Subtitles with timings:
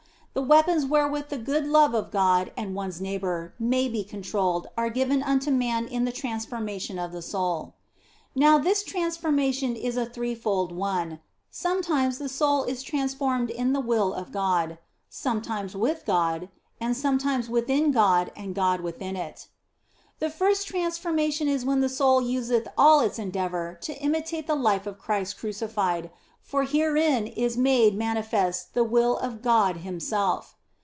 [0.33, 4.65] The weapons wherewith the good love of God and one s neighbour may be controlled
[4.77, 7.73] are given unto man in the transformation of the soul.
[8.33, 11.19] Now this transformation is a threefold one:
[11.51, 14.77] some times the soul is transformed in the will of God,
[15.09, 16.47] some times with God,
[16.79, 19.35] and sometimes within God and God within it.
[19.35, 23.19] i2 4 THE BLESSED ANGELA The first transformation is when the soul useth all its
[23.19, 26.09] endeavour to imitate the life of Christ crucified,
[26.43, 30.55] for herein is made manifest the will of God Himself.